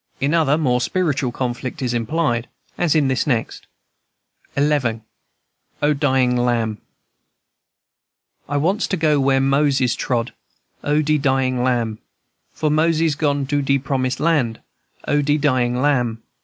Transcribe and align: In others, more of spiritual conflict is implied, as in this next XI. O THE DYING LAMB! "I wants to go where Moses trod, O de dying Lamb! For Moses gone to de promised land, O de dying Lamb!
In 0.19 0.33
others, 0.33 0.59
more 0.59 0.77
of 0.77 0.81
spiritual 0.81 1.31
conflict 1.31 1.79
is 1.79 1.93
implied, 1.93 2.47
as 2.75 2.95
in 2.95 3.07
this 3.07 3.27
next 3.27 3.67
XI. 4.57 4.63
O 5.83 5.93
THE 5.93 5.93
DYING 5.93 6.37
LAMB! 6.37 6.79
"I 8.49 8.57
wants 8.57 8.87
to 8.87 8.97
go 8.97 9.19
where 9.19 9.39
Moses 9.39 9.93
trod, 9.93 10.33
O 10.83 11.03
de 11.03 11.19
dying 11.19 11.61
Lamb! 11.61 11.99
For 12.51 12.71
Moses 12.71 13.13
gone 13.13 13.45
to 13.45 13.61
de 13.61 13.77
promised 13.77 14.19
land, 14.19 14.59
O 15.07 15.21
de 15.21 15.37
dying 15.37 15.79
Lamb! 15.79 16.23